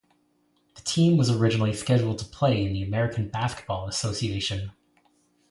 [0.73, 4.71] The team was originally scheduled to play in the American Basketball Association.